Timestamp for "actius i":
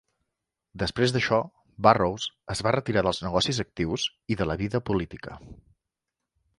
3.67-4.41